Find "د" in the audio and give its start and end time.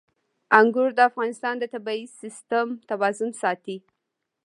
0.95-0.99, 1.59-1.63